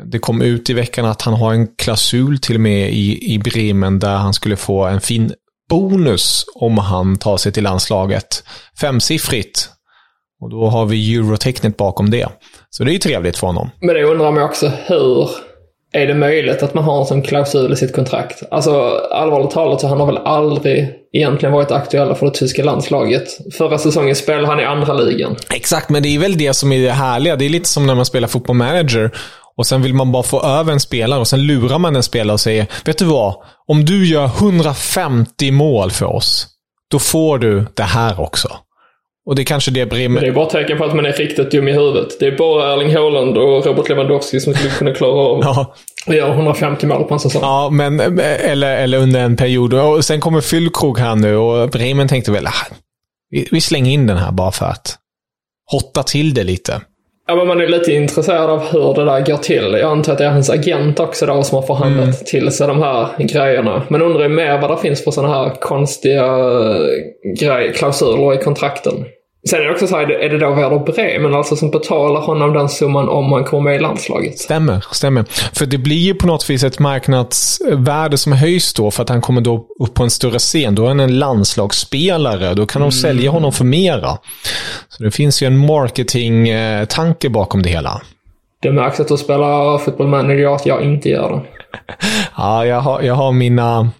[0.05, 3.39] Det kom ut i veckan att han har en klausul till och med i, i
[3.39, 5.33] Bremen där han skulle få en fin
[5.69, 8.45] bonus om han tar sig till landslaget.
[8.81, 9.69] Femsiffrigt.
[10.41, 12.29] Och då har vi eurotecknet bakom det.
[12.77, 13.71] Så det är ju trevligt för honom.
[13.81, 15.31] Men det undrar man också hur
[15.93, 18.43] är det möjligt att man har en sån klausul i sitt kontrakt?
[18.51, 18.73] Alltså
[19.11, 23.25] allvarligt talat så han har väl aldrig egentligen varit aktuella för det tyska landslaget.
[23.59, 25.37] Förra säsongen spelade han i andra ligan.
[25.55, 27.37] Exakt, men det är väl det som är det härliga.
[27.37, 29.11] Det är lite som när man spelar fotboll manager
[29.57, 32.35] och sen vill man bara få över en spelare och sen lurar man en spelare
[32.35, 33.35] och säger Vet du vad?
[33.67, 36.47] Om du gör 150 mål för oss,
[36.91, 38.49] då får du det här också.
[39.27, 40.23] Och det är kanske det Bremen...
[40.23, 42.21] Det är bara tecken på att man är riktigt dum i huvudet.
[42.21, 45.75] Det är bara Erling Haaland och Robert Lewandowski som skulle kunna klara av ja.
[46.07, 47.43] att göra 150 mål på en säsong.
[47.43, 49.75] Ja, men, eller, eller under en period.
[49.75, 52.67] Och sen kommer Fyllkrog här nu och Bremen tänkte väl, ah,
[53.31, 54.99] vi, vi slänger in den här bara för att
[55.71, 56.81] hotta till det lite.
[57.33, 59.73] Ja, men man är lite intresserad av hur det där går till.
[59.73, 62.25] Jag antar att det är hans agent också då som har förhandlat mm.
[62.27, 63.83] till sig de här grejerna.
[63.89, 66.87] Men undrar mer vad det finns för sådana här konstiga eh,
[67.41, 69.05] grej, klausuler i kontrakten.
[69.49, 72.53] Sen är det också så här, är det då Werder Bremen alltså som betalar honom
[72.53, 74.39] den summan om han kommer med i landslaget?
[74.39, 75.25] Stämmer, stämmer.
[75.53, 79.21] För det blir ju på något vis ett marknadsvärde som höjs då för att han
[79.21, 80.75] kommer då upp på en större scen.
[80.75, 82.55] Då är han en landslagsspelare.
[82.55, 82.93] Då kan de mm.
[82.93, 84.19] sälja honom för mera.
[84.89, 88.03] Så det finns ju en marketing-tanke bakom det hela.
[88.61, 91.43] Det märks att du spelar fotboll manager att jag inte gör det.
[92.37, 93.91] ja, jag har, jag har mina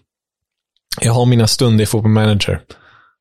[1.01, 2.61] jag har mina stunder i fotboll manager.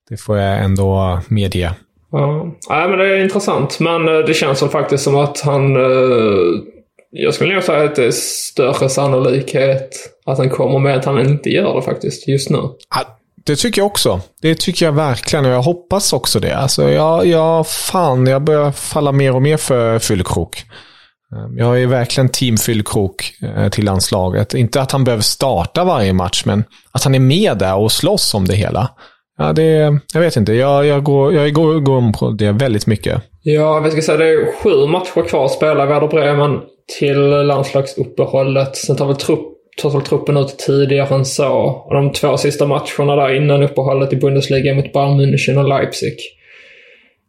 [0.09, 1.73] Det får jag ändå medge.
[2.11, 3.79] Ja, Nej, men det är intressant.
[3.79, 5.75] Men eh, det känns som faktiskt som att han...
[5.75, 6.61] Eh,
[7.11, 9.89] jag skulle nog säga att det är större sannolikhet
[10.25, 12.57] att han kommer med att han inte gör det faktiskt just nu.
[13.45, 14.21] Det tycker jag också.
[14.41, 16.57] Det tycker jag verkligen och jag hoppas också det.
[16.57, 20.63] Alltså jag, jag, fan, jag börjar falla mer och mer för Fyllkrok.
[21.35, 24.53] Ehm, jag är verkligen team Fyllkrok eh, till landslaget.
[24.53, 28.33] Inte att han behöver starta varje match, men att han är med där och slåss
[28.33, 28.89] om det hela.
[29.37, 30.53] Ja, det, jag vet inte.
[30.53, 33.21] Jag, jag, går, jag går, går på det väldigt mycket.
[33.43, 36.59] Ja, vi ska säga det är sju matcher kvar att spela i Werder Bremen
[36.99, 38.75] till landslagsuppehållet.
[38.75, 39.39] Sen tar väl trupp,
[39.81, 41.53] tar väl truppen ut tidigare än så.
[41.87, 46.17] Och de två sista matcherna där innan uppehållet i Bundesliga mot Bayern München och Leipzig.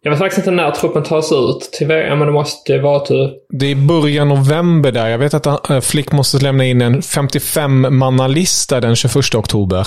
[0.04, 3.30] Jag vet faktiskt inte när truppen tas ut till VM, men det måste vara typ...
[3.48, 5.08] Det är början november där.
[5.08, 9.86] Jag vet att äh, Flick måste lämna in en 55-mannalista den 21 oktober.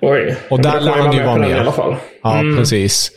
[0.00, 0.36] Oj.
[0.50, 1.50] Och där lär han ju vara med.
[1.50, 1.96] I alla fall.
[2.22, 2.56] Ja, mm.
[2.56, 3.10] precis.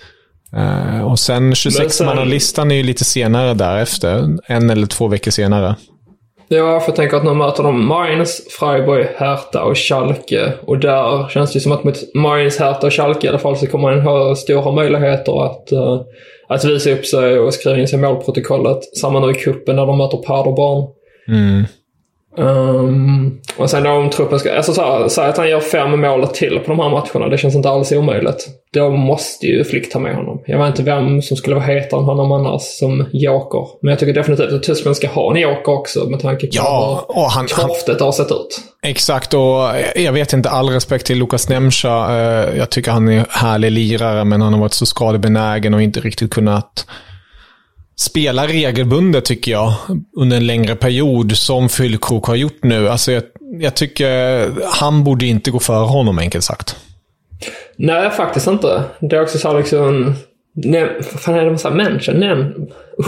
[0.57, 4.37] Uh, och sen 26-mannalistan är ju lite senare därefter.
[4.47, 5.75] En eller två veckor senare.
[6.47, 10.53] Ja, för jag tänker att nu möter de Mainz, Freiburg, Hertha och Schalke.
[10.61, 13.67] Och där känns det som att mot Mainz, Hertha och Schalke i alla fall så
[13.67, 16.01] kommer man ha stora möjligheter att uh,
[16.47, 18.97] att visa upp sig och skriva in sig i målprotokollet.
[18.97, 20.93] Samma nu i kuppen när de möter Paderborn.
[21.27, 21.63] Mm.
[22.37, 24.55] Um, och sen då om truppen ska...
[24.55, 27.29] Alltså så säg att han gör fem mål till på de här matcherna.
[27.29, 28.47] Det känns inte alls omöjligt.
[28.73, 30.41] Då måste ju Flick ta med honom.
[30.45, 33.67] Jag vet inte vem som skulle vara hetare än honom annars som joker.
[33.81, 37.05] Men jag tycker definitivt att Tyskland ska ha en joker också med tanke på ja,
[37.15, 38.61] hur han, kraftigt det har sett ut.
[38.83, 42.19] Exakt, och jag vet inte, all respekt till Lukas Nemcha.
[42.19, 45.99] Eh, jag tycker han är härlig lirare, men han har varit så skadebenägen och inte
[45.99, 46.85] riktigt kunnat
[47.95, 49.73] spela regelbundet tycker jag
[50.17, 52.89] under en längre period som Fyllkrok har gjort nu.
[52.89, 53.23] Alltså jag,
[53.59, 56.75] jag, tycker han borde inte gå före honom enkelt sagt.
[57.75, 58.83] Nej, faktiskt inte.
[58.99, 60.13] Det är också så liksom...
[60.55, 61.75] Nem, vad fan är det man säger?
[61.75, 62.11] Människa?
[62.11, 62.53] Nem,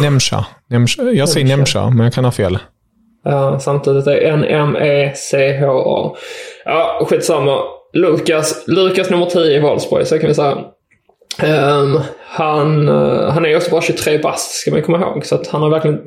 [0.01, 0.45] Nemcha.
[0.69, 1.03] Nemcha.
[1.03, 2.57] Jag säger Nemcha, men jag kan ha fel.
[3.23, 6.15] Ja, samtidigt är N-M-E-C-H-A.
[6.65, 7.59] Ja, skitsamma.
[7.93, 10.57] Lukas, Lukas nummer 10 i Wolfsburg, så kan vi säga.
[11.43, 15.25] Um, han, uh, han är också bara 23 bast, ska man komma ihåg.
[15.25, 15.99] Så att han har verkligen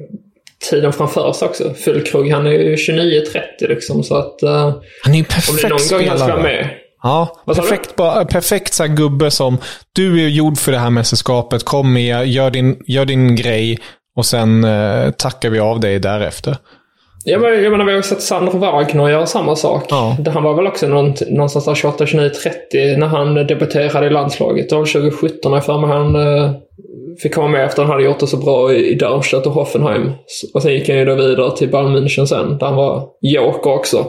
[0.71, 1.75] tiden framför sig också.
[1.75, 3.23] Fyllkrog, han är ju 29-30
[3.69, 4.05] liksom.
[4.05, 4.43] Så att...
[4.43, 4.73] Uh,
[5.05, 6.71] han är ju perfekt om det någon gång han ska med.
[7.03, 9.59] Ja, perfekt, bara, perfekt så gubbe som
[9.93, 11.65] du är gjord för det här mästerskapet.
[11.65, 13.79] Kom med, gör din, gör din grej
[14.17, 16.57] och sen uh, tackar vi av dig därefter.
[17.25, 19.85] Ja, men, jag menar, vi har sett Sandro Wagner göra samma sak.
[19.89, 20.17] Ja.
[20.27, 24.73] Han var väl också någonstans där 28, 29, 30 när han debuterade i landslaget.
[24.73, 26.51] Var 2017 jag för mig han uh,
[27.23, 30.13] fick komma med efter att han hade gjort det så bra i Darmstadt och Hoffenheim.
[30.55, 33.71] Och sen gick han ju då vidare till Bayern München sen, där han var joker
[33.71, 34.07] också.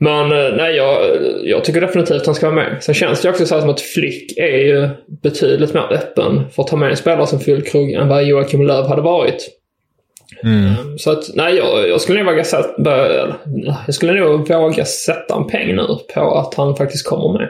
[0.00, 0.98] Men uh, nej, jag,
[1.44, 2.76] jag tycker definitivt att han ska vara med.
[2.80, 4.88] Sen känns det också så som att Flick är ju
[5.22, 8.88] betydligt mer öppen för att ta med en spelare som Fyllkrog än vad Joakim Löw
[8.88, 9.48] hade varit.
[10.42, 10.64] Mm.
[10.64, 13.08] Ehm, så att, nej, jag, jag skulle nog våga sätta,
[13.86, 17.48] jag skulle nog våga sätta en peng nu på att han faktiskt kommer med.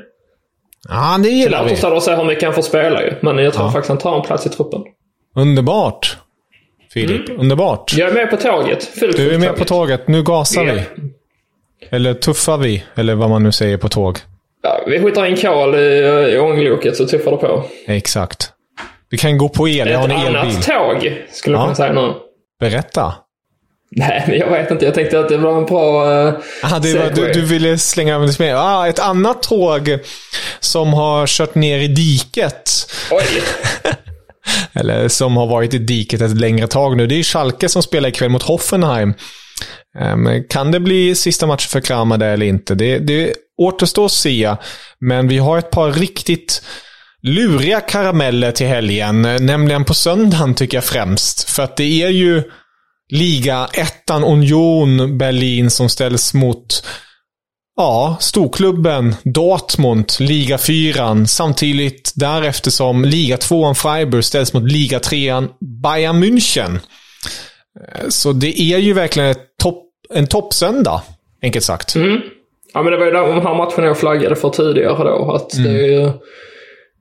[0.89, 1.69] Ja, det gillar vi.
[1.69, 3.15] Det återstår att se hur mycket han får spela ju.
[3.21, 3.73] Men jag tror ja.
[3.73, 4.83] faktiskt han tar en plats i truppen.
[5.37, 6.17] Underbart.
[6.93, 7.41] Filip, mm.
[7.41, 7.95] underbart.
[7.97, 8.85] Jag är med på tåget.
[8.85, 9.59] Fullt du är med tåget.
[9.59, 10.09] på tåget.
[10.09, 10.77] Nu gasar yeah.
[10.77, 10.83] vi.
[11.91, 14.19] Eller tuffar vi, eller vad man nu säger på tåg.
[14.63, 17.65] Ja, vi skjuter in kol i, i ångloket så tuffar det på.
[17.87, 18.53] Exakt.
[19.11, 19.89] Vi kan gå på el.
[19.89, 20.37] Jag har en elbil.
[20.37, 21.63] Ett annat tåg, skulle ja.
[21.63, 22.13] kunna säga nu.
[22.61, 23.15] Berätta.
[23.97, 24.85] Nej, jag vet inte.
[24.85, 28.15] Jag tänkte att det var en bra uh, Aha, det var, du, du, ville slänga
[28.15, 28.57] över det med.
[28.57, 29.99] Ah, ett annat tåg
[30.61, 32.93] som har kört ner i diket.
[33.11, 33.43] Oj.
[34.73, 37.07] Eller som har varit i diket ett längre tag nu.
[37.07, 39.15] Det är Schalke som spelar ikväll mot Hoffenheim.
[39.99, 42.75] Um, kan det bli sista matchen för Kramade eller inte?
[42.75, 44.57] Det, det återstår att se.
[45.01, 46.63] Men vi har ett par riktigt
[47.23, 49.23] luriga karameller till helgen.
[49.23, 51.51] Nämligen på söndagen tycker jag främst.
[51.51, 52.43] För att det är ju
[53.11, 56.83] liga ettan Union Berlin som ställs mot
[57.77, 65.49] Ja, storklubben Dortmund, liga fyran, samtidigt därefter som liga tvåan Freiburg ställs mot liga trean
[65.83, 66.79] Bayern München.
[68.09, 71.03] Så det är ju verkligen topp, en toppsöndag,
[71.43, 71.95] enkelt sagt.
[71.95, 72.21] Mm.
[72.75, 75.33] Ja, men det var ju de här matcherna jag flaggade för tidigare då.
[75.33, 75.73] Att mm.
[75.73, 76.13] det är ju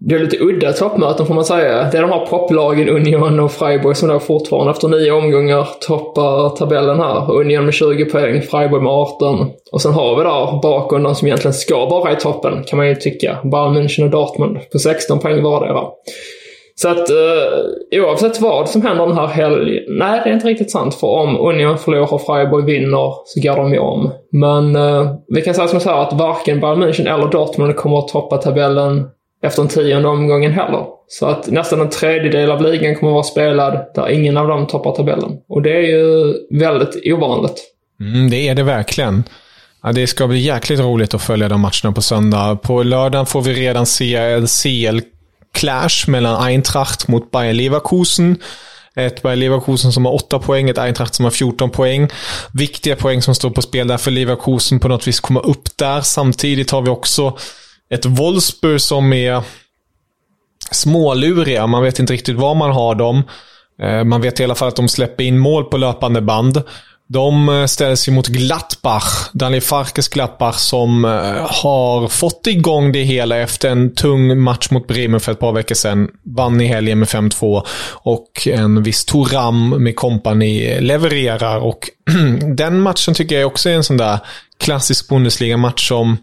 [0.01, 1.89] det är lite udda toppmöten får man säga.
[1.91, 6.49] Det är de här poplagen Union och Freiburg som då fortfarande efter nio omgångar toppar
[6.49, 7.31] tabellen här.
[7.31, 9.49] Union med 20 poäng, Freiburg med 18.
[9.71, 12.87] Och sen har vi där bakom de som egentligen ska vara i toppen, kan man
[12.87, 13.37] ju tycka.
[13.43, 15.83] Bayern München och Dortmund på 16 poäng vardera.
[16.75, 20.71] Så att eh, oavsett vad som händer den här helgen, nej det är inte riktigt
[20.71, 20.95] sant.
[20.95, 24.11] För om Union förlorar och Freiburg vinner så går de ju om.
[24.31, 27.97] Men eh, vi kan säga som så här att varken Bayern München eller Dortmund kommer
[27.97, 29.05] att toppa tabellen
[29.41, 30.85] efter den tionde omgången heller.
[31.07, 34.67] Så att nästan en tredjedel av ligan kommer att vara spelad där ingen av dem
[34.67, 35.37] toppar tabellen.
[35.49, 37.63] Och det är ju väldigt ovanligt.
[37.99, 39.23] Mm, det är det verkligen.
[39.83, 42.55] Ja, det ska bli jäkligt roligt att följa de matcherna på söndag.
[42.55, 48.37] På lördagen får vi redan se en CL-clash mellan Eintracht mot Bayer Leverkusen.
[48.95, 52.09] Ett Bayer Leverkusen som har 8 poäng, ett Eintracht som har 14 poäng.
[52.53, 56.01] Viktiga poäng som står på spel där för Leverkusen på något vis komma upp där.
[56.01, 57.37] Samtidigt har vi också
[57.89, 59.43] ett Wolfsburg som är
[60.71, 61.67] småluriga.
[61.67, 63.23] Man vet inte riktigt var man har dem.
[63.81, 66.63] Eh, man vet i alla fall att de släpper in mål på löpande band.
[67.07, 71.11] De eh, ställs ju mot Glattbach, Daniel Farkes Glattbach, som eh,
[71.63, 75.75] har fått igång det hela efter en tung match mot Bremen för ett par veckor
[75.75, 76.09] sedan.
[76.23, 81.57] Vann i helgen med 5-2 och en viss Toram med kompani levererar.
[81.57, 81.89] Och
[82.55, 84.19] den matchen tycker jag också är en sån där
[84.59, 86.17] klassisk Bundesliga-match som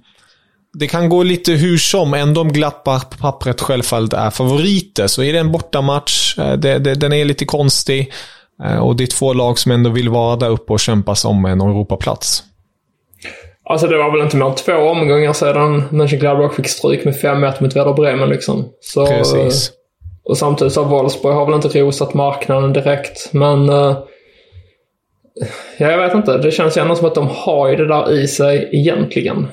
[0.78, 2.14] det kan gå lite hur som.
[2.14, 6.38] Ändå om Gladbach på pappret självfallet är favoriter så är det en bortamatch.
[6.38, 8.12] Eh, det, det, den är lite konstig.
[8.64, 11.44] Eh, och det är två lag som ändå vill vara där uppe och kämpas om
[11.44, 12.42] en Europaplats.
[13.64, 17.62] Alltså det var väl inte mer än två omgångar sedan Mönchengladbach fick stryk med 5-1
[17.62, 18.68] mot Werder Bremen liksom.
[18.80, 19.70] Så, Precis.
[20.24, 23.68] Och samtidigt så har Wolfsburg har väl inte rosat marknaden direkt, men...
[25.78, 26.38] Ja, jag vet inte.
[26.38, 29.48] Det känns ju ändå som att de har ju det där i sig egentligen.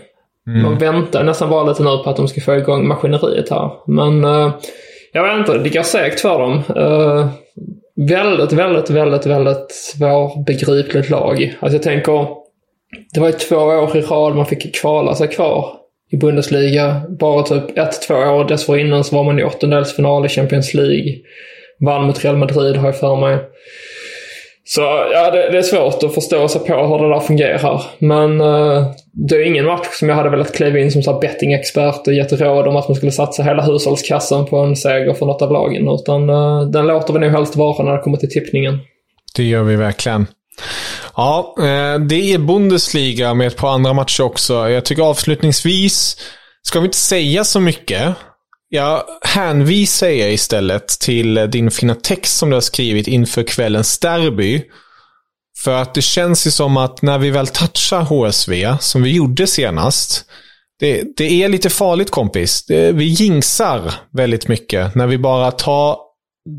[0.48, 0.62] Mm.
[0.62, 3.72] Man väntar nästan bara lite nu på att de ska få igång maskineriet här.
[3.88, 4.54] Men uh,
[5.14, 6.62] jag vet inte, det går segt för dem.
[6.78, 7.28] Uh,
[7.96, 11.56] väldigt, väldigt, väldigt, väldigt svårbegripligt lag.
[11.60, 12.28] Alltså jag tänker,
[13.14, 15.74] det var ju två år i rad man fick kvala sig kvar
[16.12, 17.02] i Bundesliga.
[17.20, 21.14] Bara typ ett, två år dessförinnan så var man i åttondelsfinal i Champions League.
[21.80, 23.38] Vann mot Real Madrid har jag för mig.
[24.66, 24.82] Så
[25.14, 27.82] ja, det, det, är svårt att förstå sig på hur det där fungerar.
[28.00, 32.14] Men uh, det är ingen match som jag hade velat kliva in som bettingexpert och
[32.14, 35.52] gett råd om att man skulle satsa hela hushållskassan på en seger för något av
[35.52, 35.88] lagen.
[35.88, 38.80] Utan uh, den låter vi nog helst vara när det kommer till tippningen.
[39.36, 40.28] Det gör vi verkligen.
[41.16, 44.70] Ja, eh, det är Bundesliga med ett par andra matcher också.
[44.70, 46.18] Jag tycker avslutningsvis
[46.62, 48.16] ska vi inte säga så mycket.
[48.76, 54.64] Jag hänvisar er istället till din fina text som du har skrivit inför kvällens derby.
[55.64, 59.48] För att det känns ju som att när vi väl touchar HSV, som vi gjorde
[59.48, 60.26] senast,
[60.80, 62.66] det, det är lite farligt kompis.
[62.66, 65.98] Det, vi jinxar väldigt mycket när vi bara tar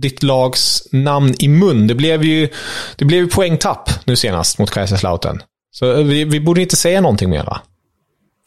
[0.01, 1.87] ditt lags namn i mun.
[1.87, 2.49] Det blev ju,
[2.97, 5.43] det blev ju poängtapp nu senast mot Kaiserslautern.
[5.71, 7.61] Så vi, vi borde inte säga någonting mera.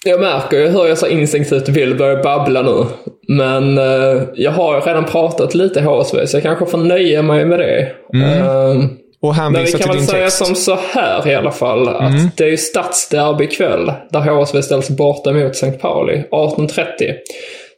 [0.07, 2.85] Jag märker hur jag så instinktivt vill börja babbla nu.
[3.27, 7.59] Men uh, jag har redan pratat lite HSV, så jag kanske får nöja mig med
[7.59, 7.91] det.
[8.13, 8.43] Mm.
[8.43, 8.85] Uh,
[9.21, 10.45] och Men vi kan väl säga text.
[10.45, 11.87] som så här i alla fall.
[11.87, 12.29] Att mm.
[12.37, 13.91] det är ju stadsderby ikväll.
[14.09, 15.71] Där HSV ställs borta mot St.
[15.71, 17.13] Pauli 18.30.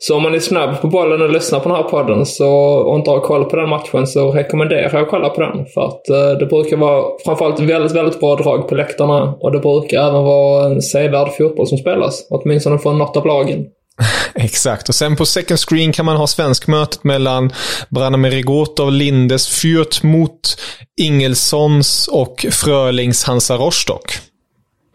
[0.02, 2.96] Så om man är snabb på bollen och lyssnar på den här podden så, och
[2.96, 5.66] inte har koll på den matchen så rekommenderar jag att kolla på den.
[5.74, 9.60] För att eh, det brukar vara framförallt väldigt, väldigt bra drag på läktarna och det
[9.60, 12.28] brukar även vara en sevärd fotboll som spelas.
[12.30, 13.66] Åtminstone från något av lagen.
[14.36, 14.90] Exakt.
[14.90, 17.52] Och sen på second screen kan man ha svenskmötet mellan
[17.90, 20.58] Branimir Rigotov, Lindes Fyrt mot
[21.02, 24.12] Ingelsons och Frölings Hansa Rostock.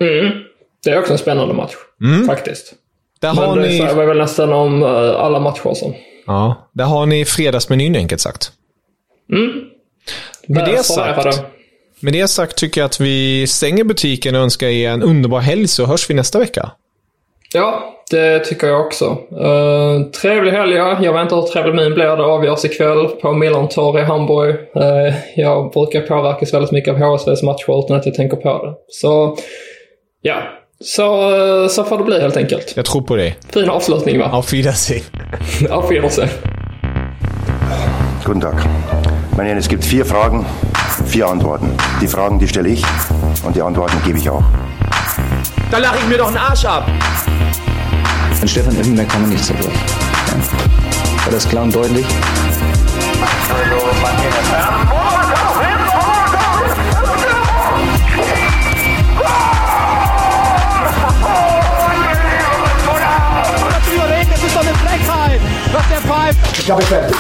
[0.01, 0.33] Mm.
[0.85, 1.73] Det är också en spännande match.
[2.27, 2.75] Faktiskt.
[3.25, 3.87] Där Men har det ni...
[3.95, 4.89] vi väl nästan om eh,
[5.20, 5.95] alla matcher sen.
[6.27, 8.53] Ja, där har ni fredagsmenyn enkelt sagt.
[10.47, 11.37] Med det, sagt, serverade.
[12.01, 15.68] med det sagt tycker jag att vi stänger butiken och önskar er en underbar helg
[15.68, 16.70] så hörs vi nästa vecka.
[17.55, 19.05] Ja, det tycker jag också.
[19.41, 20.99] Uh, trevlig helg, ja.
[21.03, 22.16] Jag vet inte hur trevlig min blir.
[22.16, 24.55] Det avgörs ikväll på Millantorg i Hamburg.
[24.55, 28.75] Uh, jag brukar påverkas väldigt mycket av HSVs matcher utan att jag tänker på det.
[28.89, 29.37] Så,
[30.22, 30.43] ja.
[30.85, 31.32] Så,
[31.62, 32.72] eh, så får det bli helt enkelt.
[32.76, 33.39] Jag tror på dig.
[33.53, 34.24] Fin avslutning va?
[34.24, 35.03] Auf Wiedersehen.
[35.70, 36.28] Auf Wiedersehen.
[38.24, 38.55] Guten Tag.
[39.37, 40.47] Meine, es gibt vier Fragen,
[41.07, 41.76] vier Antworten.
[42.01, 42.85] Die Fragen, die stelle ich
[43.47, 44.43] und die Antworten gebe ich auch.
[45.70, 46.87] Da lache ich mir doch einen Arsch ab.
[48.43, 49.72] An Stefan Effenberg kann man nicht zerbrechen.
[50.26, 51.24] Ja.
[51.24, 52.07] War das klar und deutlich?
[52.07, 53.95] Das überreden,
[54.53, 54.93] das
[65.75, 66.39] Was der pfeift?
[66.57, 67.12] Ich glaube, ich werde.